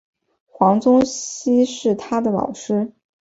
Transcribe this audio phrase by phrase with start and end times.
[0.47, 2.91] 黄宗羲是他的老师。